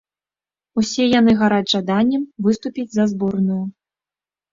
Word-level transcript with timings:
Усе 0.81 1.03
яны 1.19 1.31
гараць 1.41 1.73
жаданнем 1.73 2.23
выступіць 2.47 2.87
за 2.95 3.05
зборную. 3.13 3.59